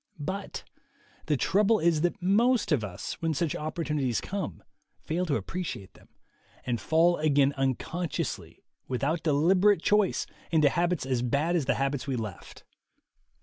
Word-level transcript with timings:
But 0.17 0.63
the 1.27 1.37
trouble 1.37 1.77
is 1.77 2.01
that 2.01 2.19
most 2.19 2.71
of 2.71 2.83
us, 2.83 3.21
when 3.21 3.35
such 3.35 3.55
opportunities 3.55 4.19
come, 4.19 4.63
fail 5.03 5.27
to 5.27 5.35
appreciate 5.35 5.93
them, 5.93 6.07
and 6.65 6.81
fall 6.81 7.17
again 7.17 7.53
unconsciously, 7.53 8.63
without 8.87 9.21
deliberate 9.21 9.83
choice, 9.83 10.25
into 10.49 10.69
habits 10.69 11.05
as 11.05 11.21
bad 11.21 11.55
as 11.55 11.65
the 11.65 11.75
habits 11.75 12.07
we 12.07 12.15
left. 12.15 12.63